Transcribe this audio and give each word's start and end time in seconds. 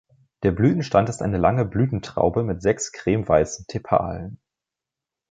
Der 0.41 0.49
Blütenstand 0.49 1.09
ist 1.09 1.21
eine 1.21 1.37
lange 1.37 1.63
Blütentraube 1.63 2.41
mit 2.41 2.63
sechs 2.63 2.91
cremeweißen 2.91 3.67
Tepalen. 3.67 4.41